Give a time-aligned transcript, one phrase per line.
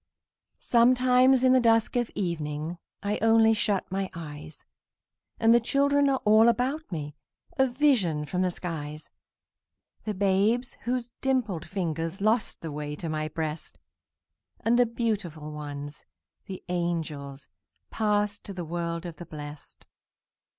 [0.57, 4.65] Sometimes, in the dusk of evening, I only shut my eyes,
[5.39, 7.13] And the children are all about me,
[7.59, 9.11] A vision from the skies:
[10.05, 13.77] The babes whose dimpled fingers Lost the way to my breast,
[14.61, 16.03] And the beautiful ones,
[16.47, 17.47] the angels,
[17.91, 19.85] Passed to the world of the blest.